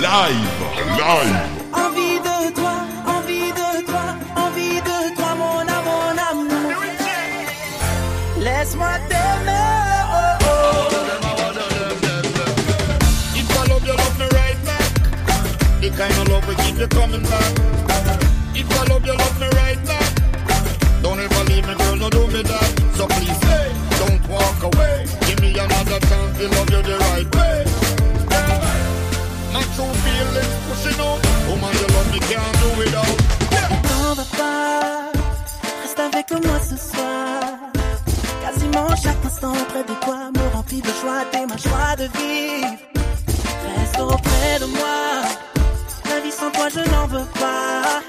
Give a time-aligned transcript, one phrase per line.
[0.00, 0.60] live,
[0.98, 1.36] live.
[1.72, 2.76] Envie de toi,
[3.06, 4.04] envie de toi,
[4.36, 6.72] envie de toi, mon amour, mon amour.
[8.40, 9.76] Laisse-moi t'aimer.
[15.80, 17.52] The kind of love will keep you coming back.
[18.56, 21.00] If I love you, love me right now.
[21.00, 22.94] Don't ever leave me, girl, no do me that.
[22.96, 25.06] So please, hey, don't walk away.
[25.28, 27.75] Give me another chance to love you the right way.
[32.78, 33.16] without.
[33.88, 35.10] N'en va pas,
[35.82, 37.40] reste avec moi ce soir.
[38.42, 42.76] Quasiment chaque instant près de toi me remplit de joie, t'es ma joie de vivre.
[43.76, 44.98] Reste auprès de moi,
[46.10, 48.02] la vie sans toi je n'en veux pas.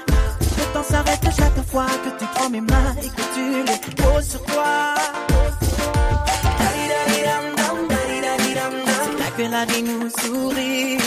[0.58, 4.28] Le temps s'arrête chaque fois que tu prends mes mains et que tu les poses
[4.28, 4.94] sur toi.
[9.08, 10.98] C'est là que la vie nous sourit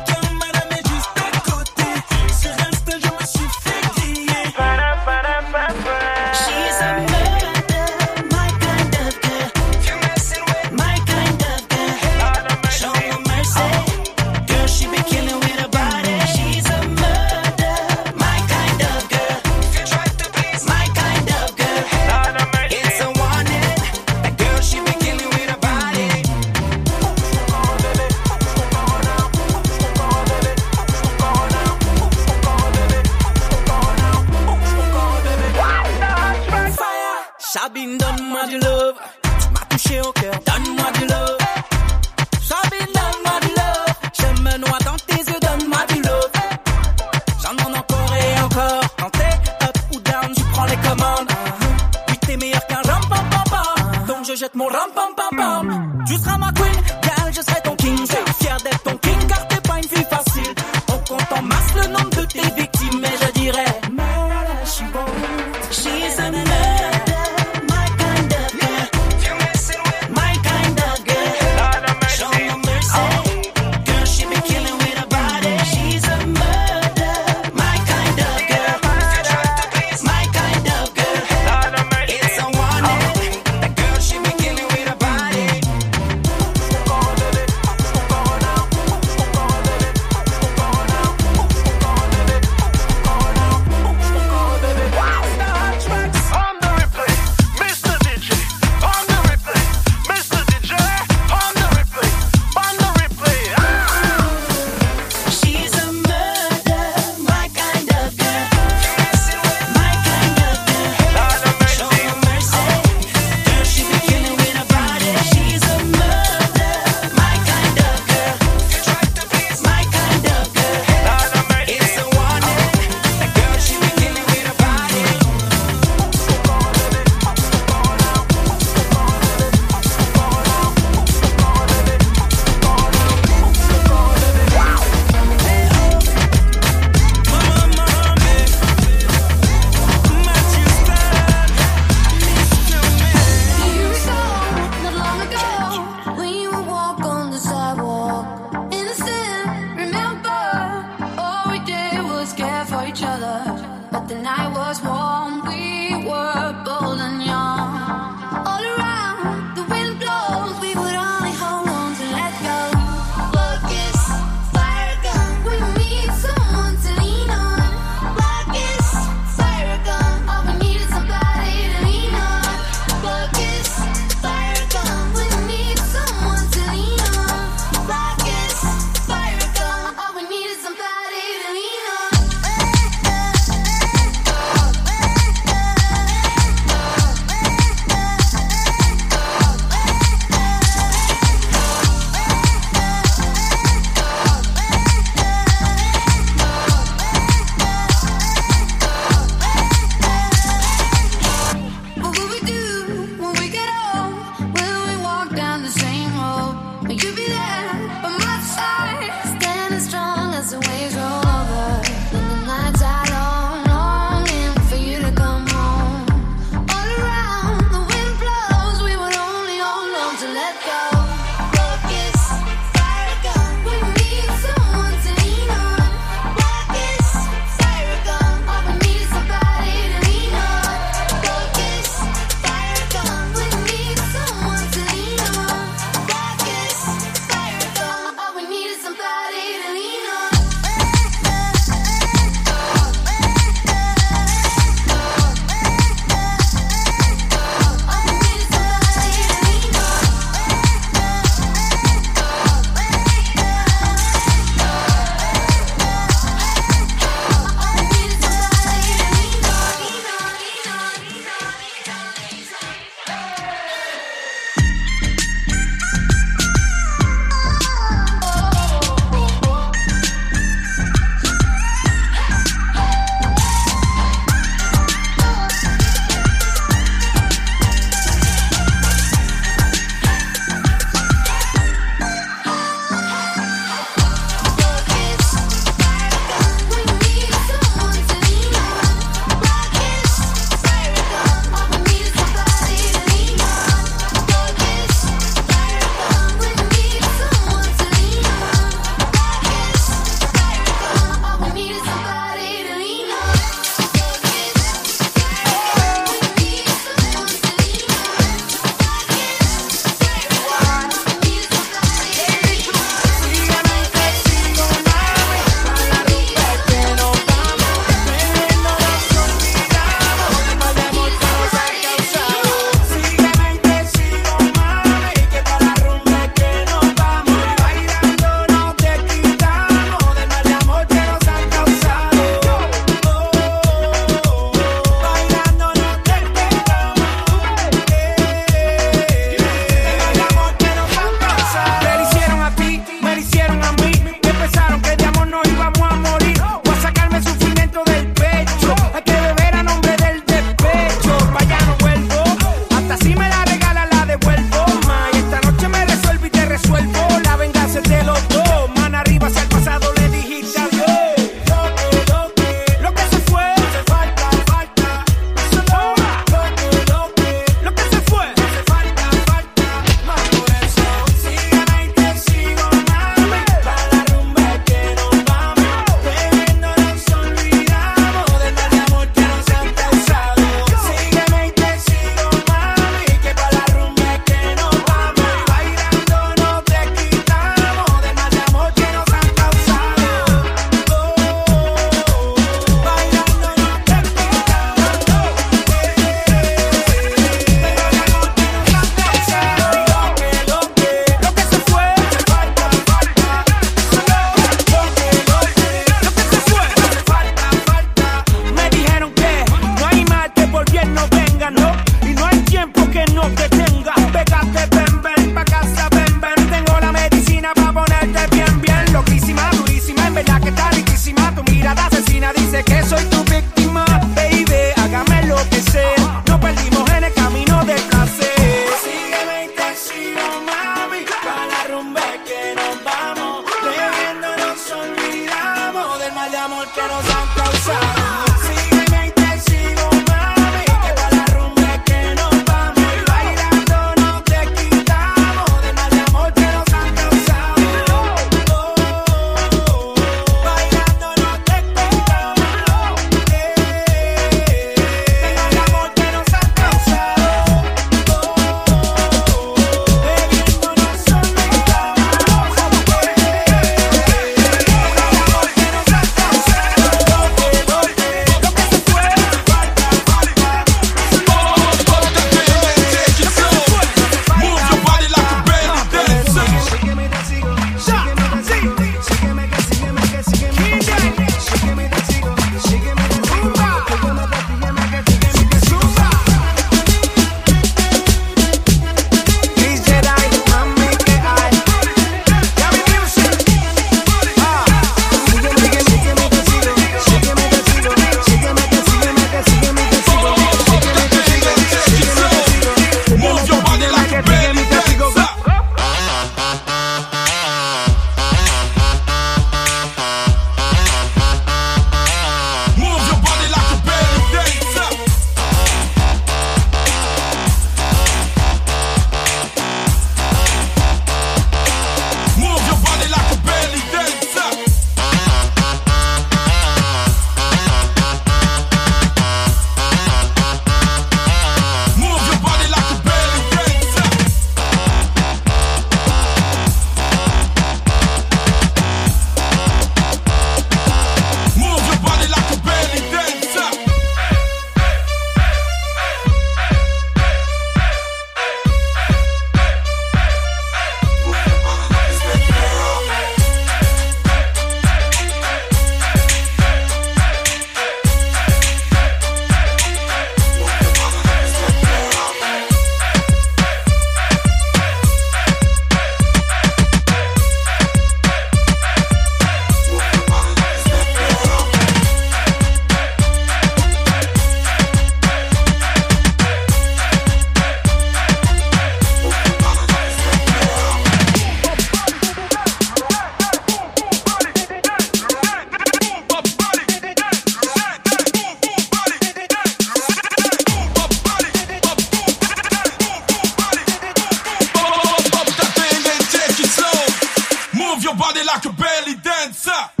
[598.01, 600.00] Move your body like a belly dancer.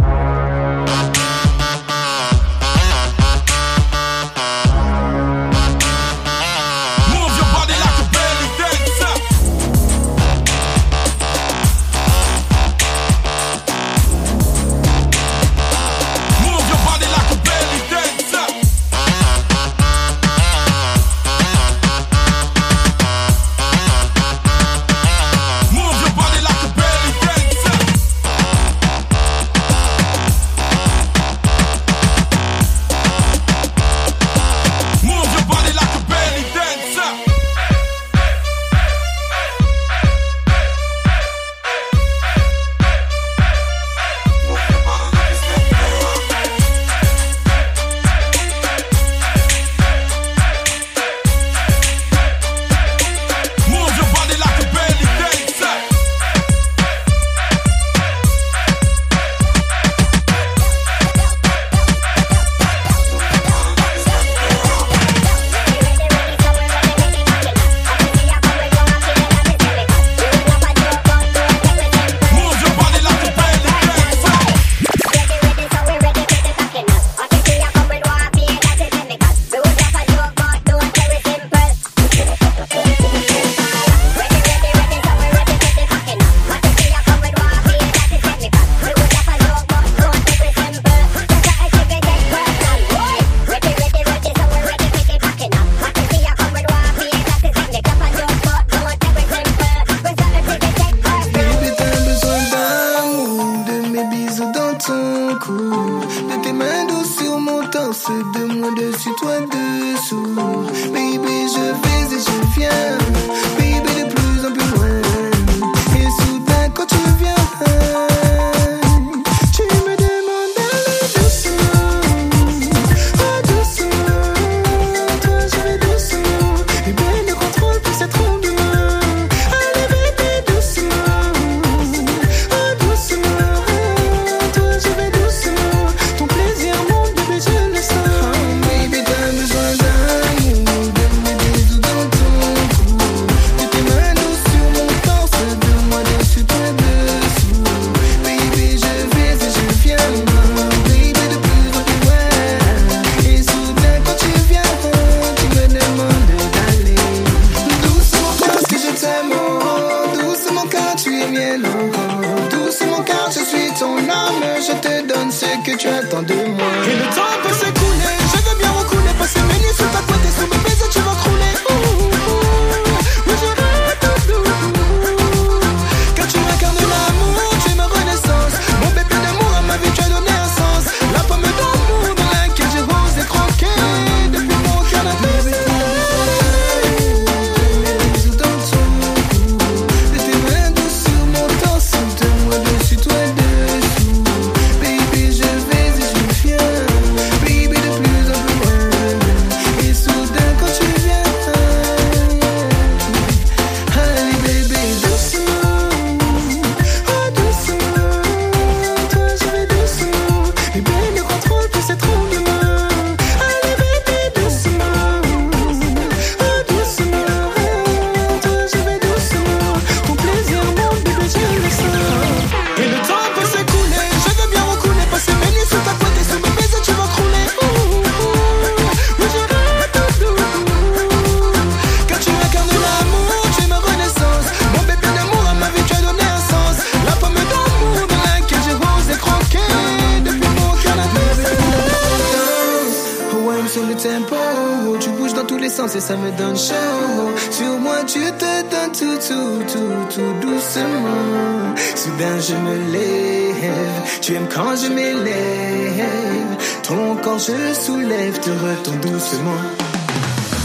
[246.01, 247.31] ça me donne chaud.
[247.51, 251.75] Sur moi, tu te donnes tout, tout, tout, tout doucement.
[251.95, 254.01] Soudain, je me lève.
[254.21, 256.57] Tu aimes quand je m'élève.
[256.83, 259.61] Ton corps, je soulève, te retourne doucement.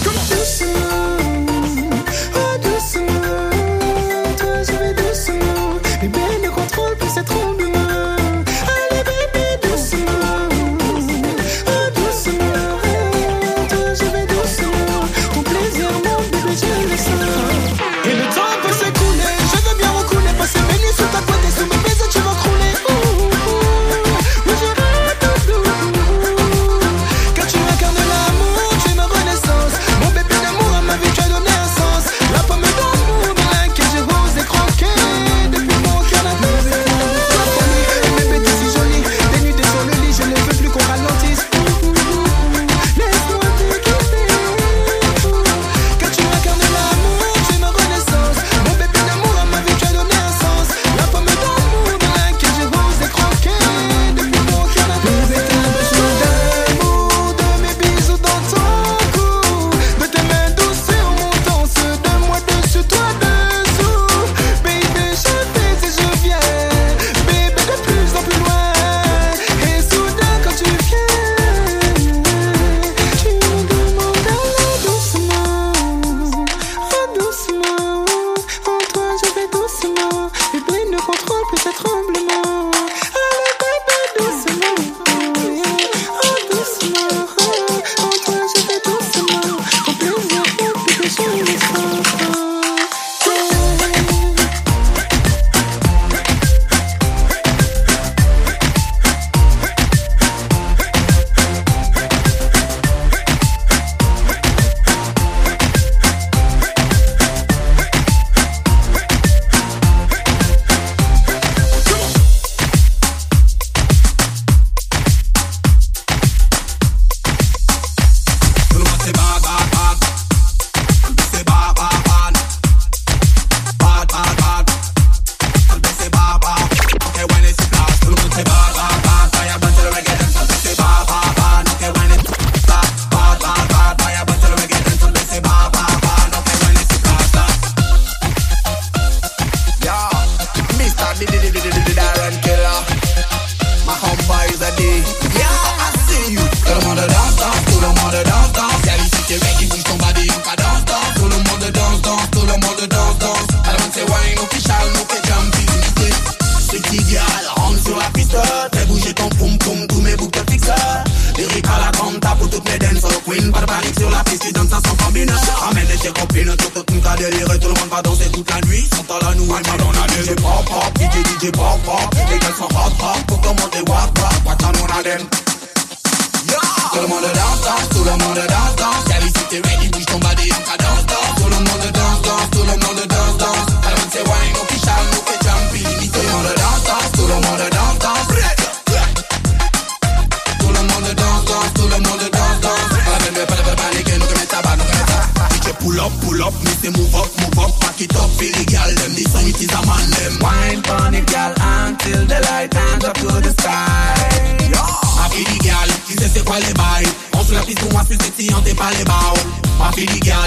[0.05, 0.86] Doucement.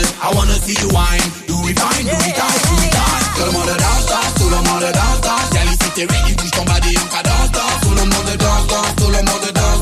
[0.02, 0.32] mal.
[0.32, 1.28] I wanna see you whine.
[1.48, 2.60] Do we fine, do we die?
[2.68, 3.24] do we die?
[3.36, 5.50] Tout le monde danse, danse, tout le monde danse, danse.
[5.52, 7.82] Celle-ci, t'es ready, touche ton body, on cadence, danse.
[7.82, 9.79] Tout le monde danse, danse, tout le monde danse.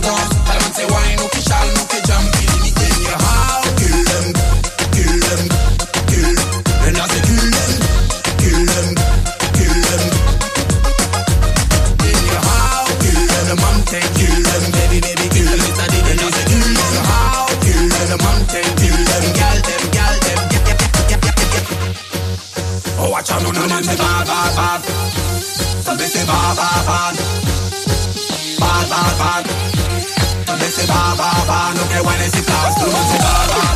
[31.17, 33.66] Baba, ba, no me hueles y estás tú, no se va,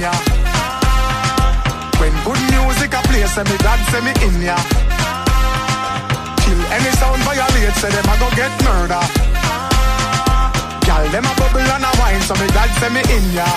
[0.00, 0.12] ya.
[1.98, 4.56] When good music a play, say me God say me in ya.
[6.42, 9.02] Kill any sound violate, say them a go get murder.
[10.86, 13.48] Gal them a bubble and a wine, so me God say me in ya.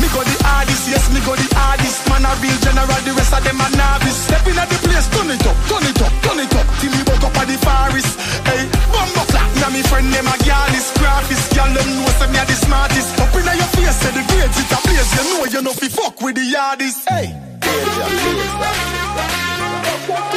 [0.00, 0.36] Me go the
[0.84, 2.04] yes, me go the hardest.
[2.08, 4.18] Man a real general, the rest of them a novice.
[4.28, 6.66] Step in at the place, turn it up, turn it up, turn it up.
[6.80, 8.12] Till me woke up at the forest.
[8.44, 8.62] Hey,
[8.92, 11.56] bumbo clap, now me friend them a gyalis, graphist.
[11.56, 13.16] Gyal them know say me a the smartest.
[13.16, 15.10] Up in your face, say the grades it a blaze.
[15.16, 17.00] You know you know fi fuck with the yardies.
[17.08, 17.46] Hey.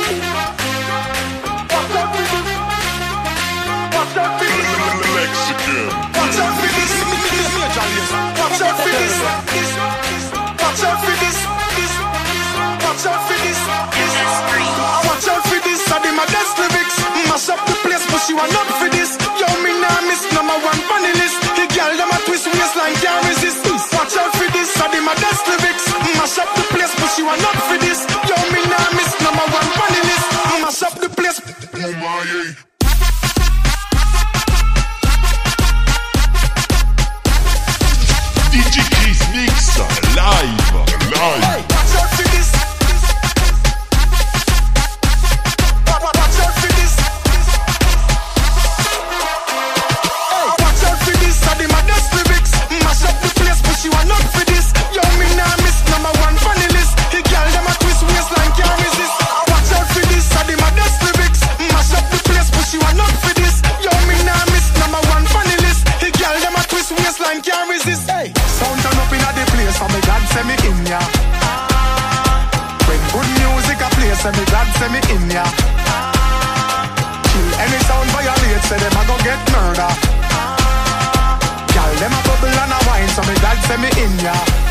[0.10, 0.59] Mexican.
[14.40, 16.98] Watch out for this, I did my best lyrics.
[17.28, 19.18] Mash up the place, but she want up for this.
[19.40, 21.40] Yo, me nah miss number one funny list.
[21.58, 23.60] The girl them a twist waistline can't resist.
[23.68, 23.84] This.
[23.92, 25.86] Watch out for this, I did my best lyrics.
[26.16, 28.00] Mash up the place, but she want up for this.
[28.28, 30.30] Yo, me nah miss number one funny list.
[30.64, 31.40] Mash up the place.
[32.00, 32.24] My,
[38.52, 39.80] DJ Chris Mix
[40.16, 40.74] live,
[41.16, 41.69] live.
[70.90, 71.00] Ya.
[72.90, 75.46] When good music a play, say me God say me in ya.
[77.30, 79.92] Kill any sound violate, say them a go get murder.
[81.74, 84.69] Gal them a bubble and a wine, so me God say me in ya.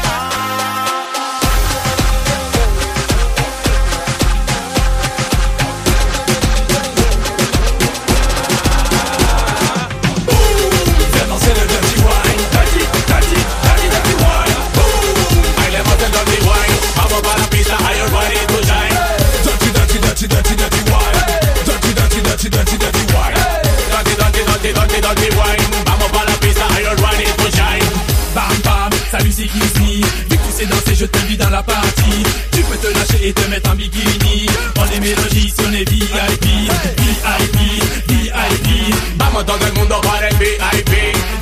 [30.98, 32.22] Je t'invite dans la partie.
[32.50, 34.46] Tu peux te lâcher et te mettre en bikini.
[34.76, 36.44] On est mélodie, si on VIP
[36.98, 37.56] VIP,
[38.08, 41.37] VIP Vamos todo el mundo para el VIP,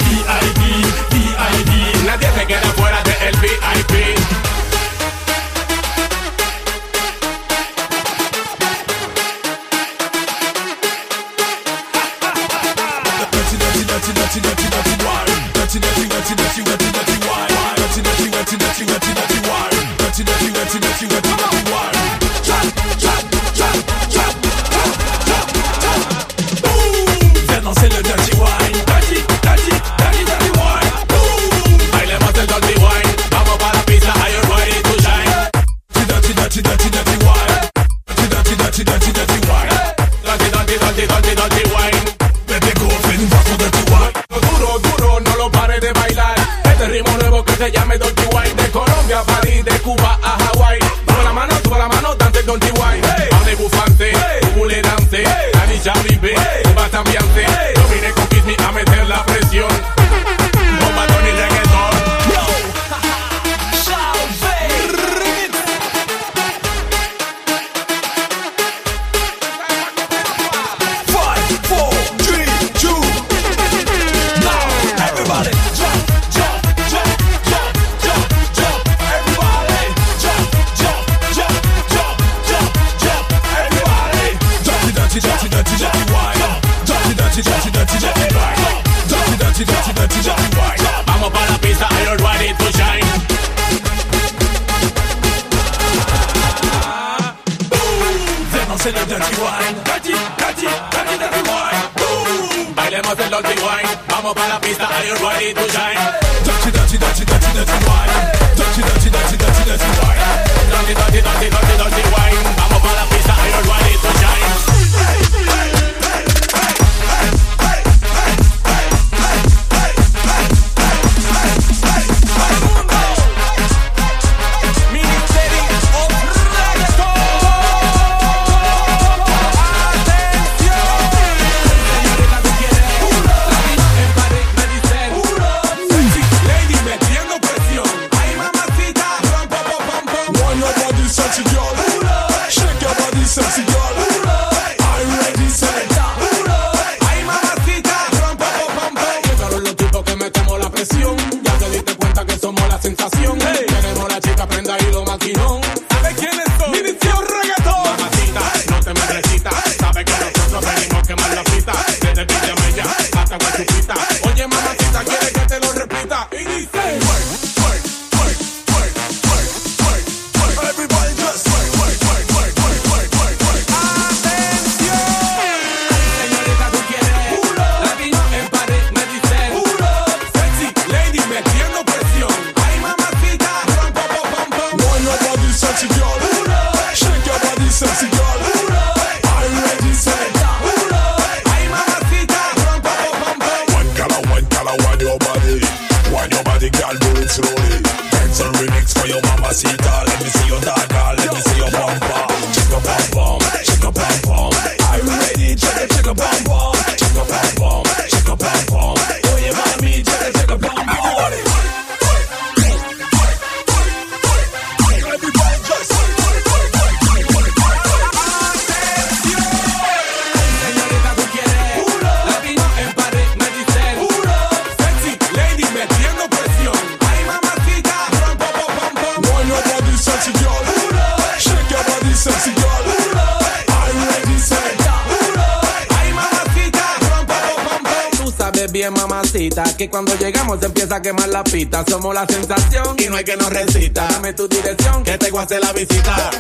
[239.77, 241.85] Aquí cuando llegamos se empieza a quemar la pita.
[241.87, 244.09] Somos la sensación y no hay que nos recita.
[244.11, 246.31] Dame tu dirección que te voy hacer la visita.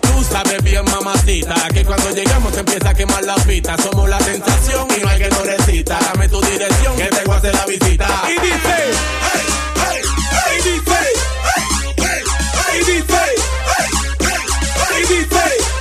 [0.00, 3.76] Tú sabes bien, mamacita, que cuando llegamos se empieza a quemar la pita.
[3.82, 5.98] Somos la sensación y no hay que nos recita.
[5.98, 8.22] Dame tu dirección que te voy hacer la visita.
[8.28, 8.76] Y dice,
[9.24, 11.00] hey, hey, hey, dice,
[11.42, 12.22] hey, hey,
[12.54, 13.22] hey, dice,
[13.66, 13.86] hey,
[14.20, 14.40] hey,
[14.88, 15.77] hey, dice.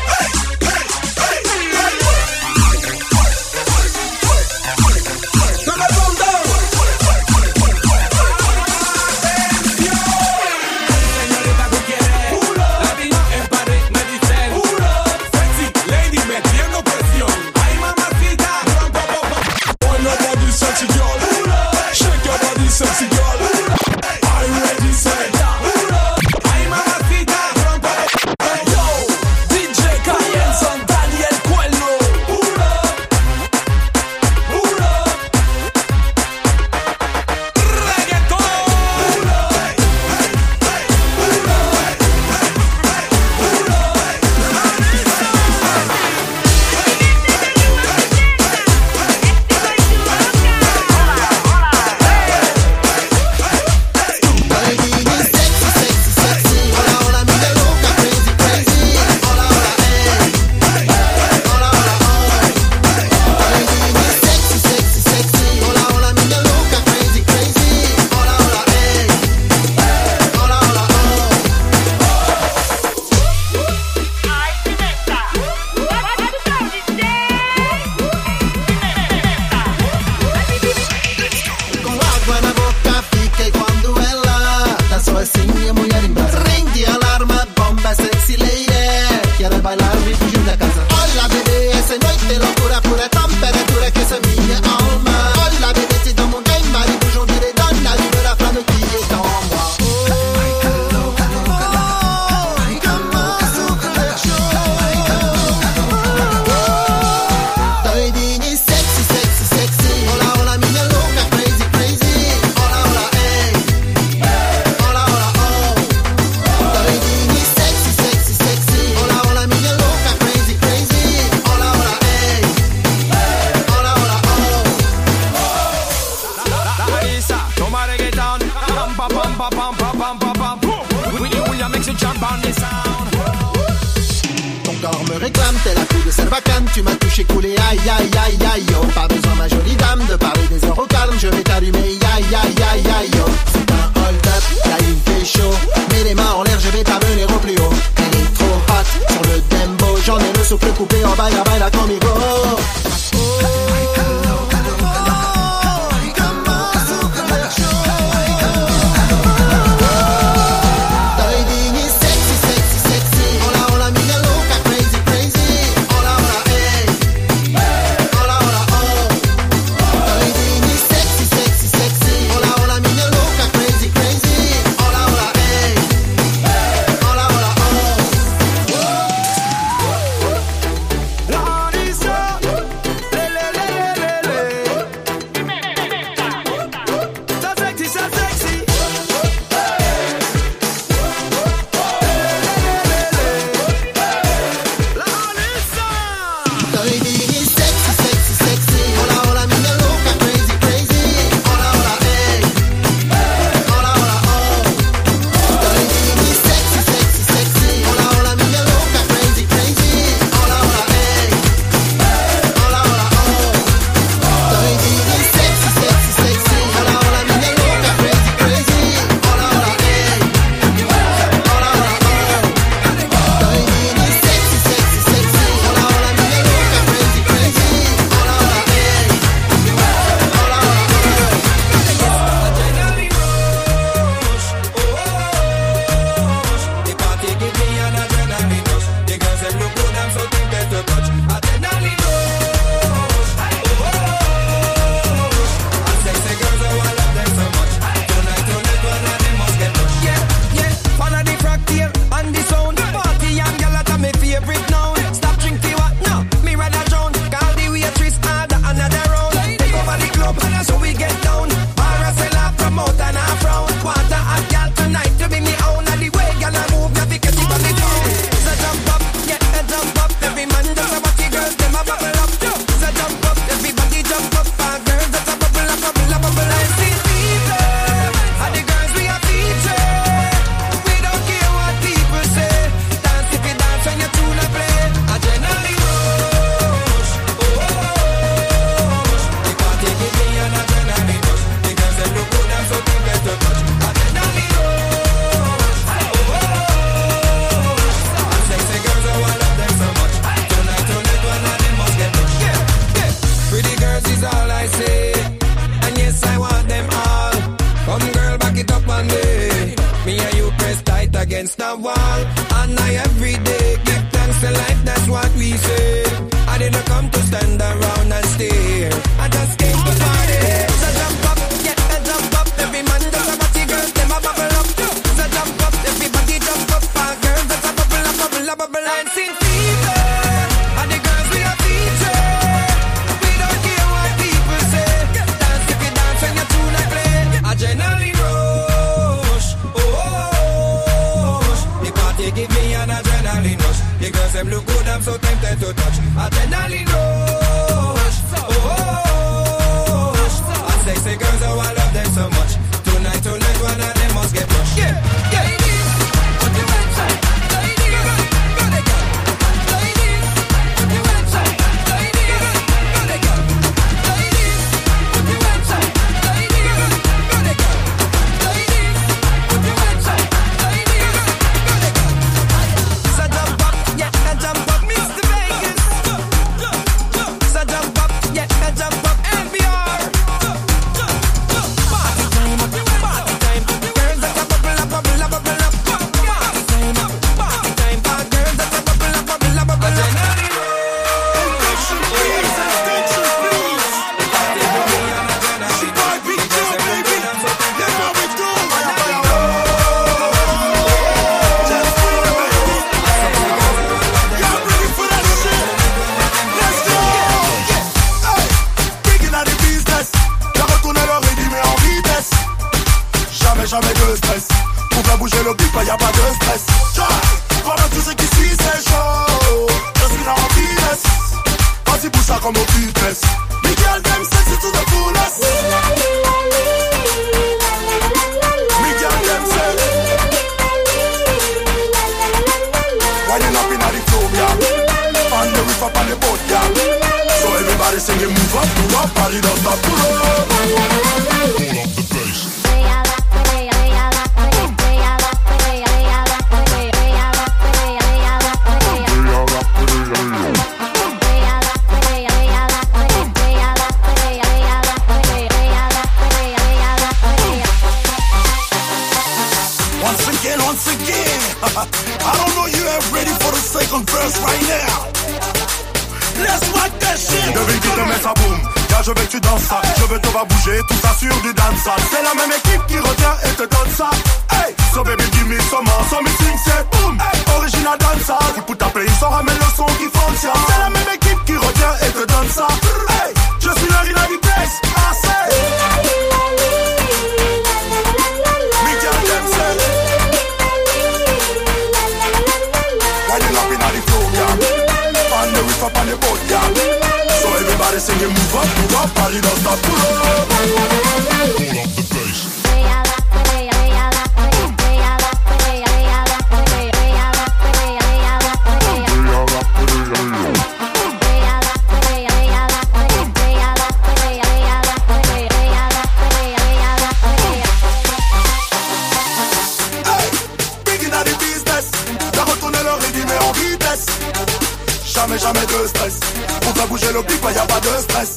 [527.18, 528.34] l'oublie pas, y'a pas de stress.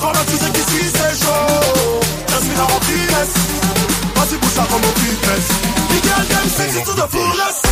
[0.00, 3.34] Quand la musique ici c'est chaud, Jasmine en finesse.
[4.14, 5.48] Vas-y, bouge ça comme au fitness.
[5.90, 7.67] Miguel, Dempsey, c'est tout de.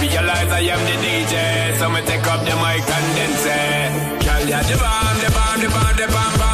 [0.00, 3.90] Realize I am the DJ, so me take up the mic and then say,
[4.24, 6.53] Girl, ya the bomb, the bomb, the bomb, the bomb, bomb,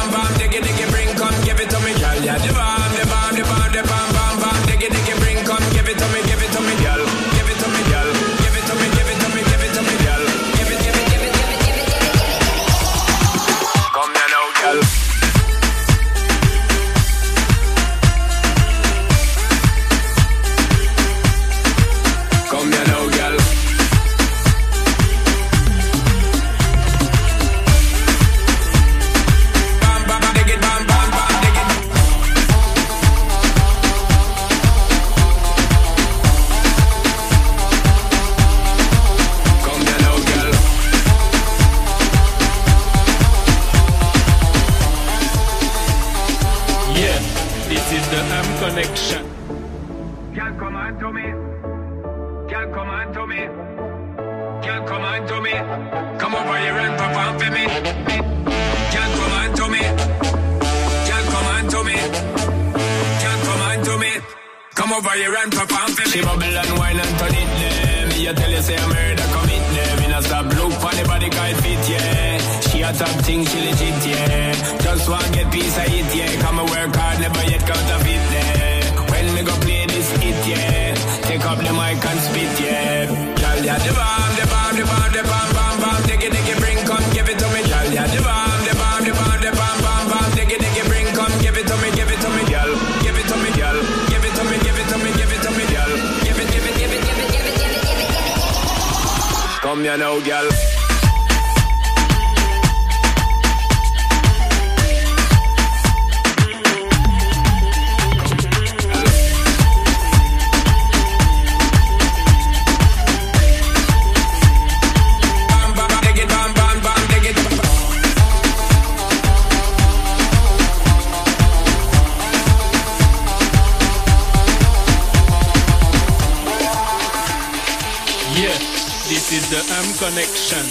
[130.21, 130.65] connection.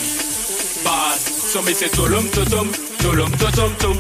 [0.85, 3.97] Bad, so me say tulum tutum, tulum tutum tum.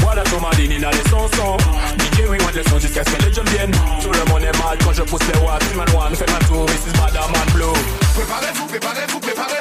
[0.00, 1.56] Voilà tout ma ligne dans les chansons
[1.98, 3.72] DJ oui, want le son jusqu'à ce que les jeunes viennent
[4.02, 6.66] Tout le monde est mal quand je pousse les watts Man one, faites ma tour,
[6.66, 9.20] is Madame Man Blue préparez-vous, préparez-vous.
[9.20, 9.57] Préparez-vous,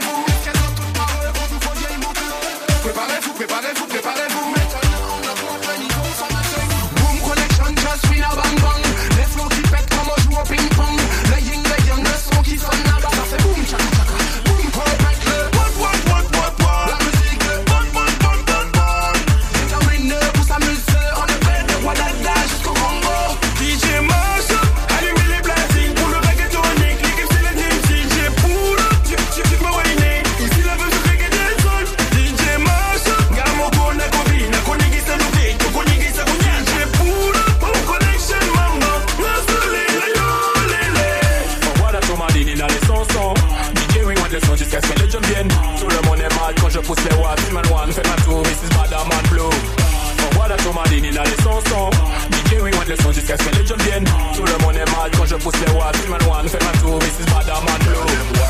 [53.01, 55.55] son jusqu'à ce que les jeunes viennent Tout le monde est mal quand je pousse
[55.65, 56.99] les Man one, faites ma tour,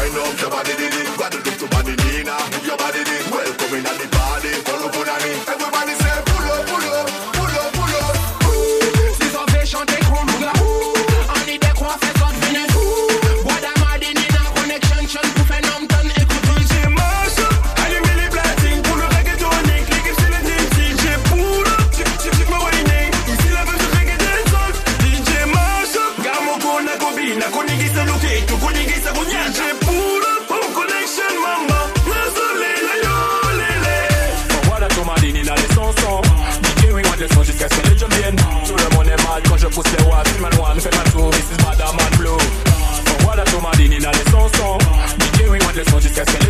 [0.08, 1.18] Wind up your body, did it.
[1.18, 2.38] Guadeloupe to Madinina.
[2.52, 3.17] Move your body, did
[27.08, 31.80] kobina kunigisa luthetho kunigisa kunyanje pula pom connection mama
[35.24, 35.44] DJ
[37.18, 37.30] que je
[39.50, 40.96] quand je pousse les watts Man one fait
[43.22, 44.20] Voilà Tomadini la que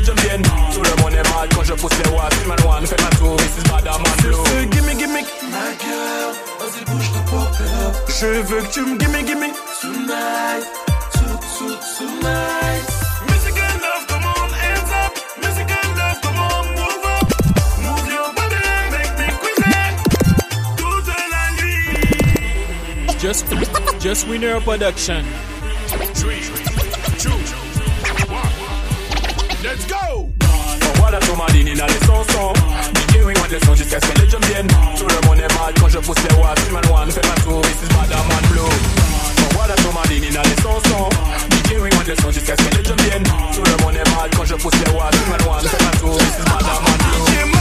[0.04, 0.42] je vienne.
[0.74, 0.90] Tout le
[1.56, 2.86] quand je pousse les watts Madame
[4.06, 4.18] and
[5.52, 6.34] Ma girl,
[6.88, 7.12] bouge
[8.20, 9.67] Je veux que tu me gimme gimme.
[23.20, 23.46] Just,
[24.00, 25.24] just winner production.
[29.62, 30.30] Let's go.
[30.96, 32.24] Voilà ton madine, il a les sons
[32.96, 34.68] DJ oui, on descend jusqu'à ce que les jumps viennent
[34.98, 37.76] Tout le monde est mal quand je pousse les watts Je m'éloigne, fais ma souris,
[37.80, 39.17] c'est pas d'un man blue.
[39.68, 41.10] pas la tourmaline il a les chansons.
[41.52, 44.46] DJ Ring on le son jusqu'à ce qu'elle devienne Tout le monde est mal quand
[44.46, 46.84] je pousse les watts Human one, c'est ma tour, this is madame,
[47.28, 47.57] DJ